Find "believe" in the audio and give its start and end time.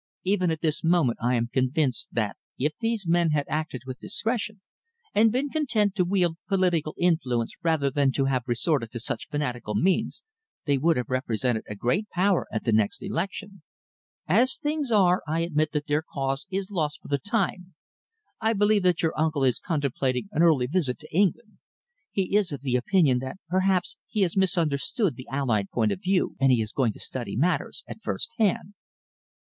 18.53-18.81